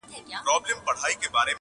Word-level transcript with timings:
له 0.09 0.09
بې 0.15 0.19
هنرو 0.35 0.55
ګوتو 0.65 0.83
پورته 0.85 0.99
سي 1.09 1.15
بې 1.19 1.27
سوره 1.31 1.41
نغمې.! 1.41 1.49